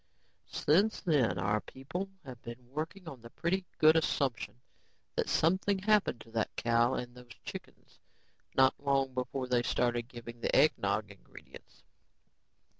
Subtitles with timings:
[0.49, 4.55] "Since then, our people have been working on the pretty good assumption
[5.13, 7.99] that something happened to that cow and those chickens
[8.55, 11.83] not too long before they started giving the Eggnog ingredients.